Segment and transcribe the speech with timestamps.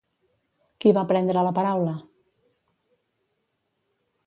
[0.85, 1.93] Qui va prendre la paraula?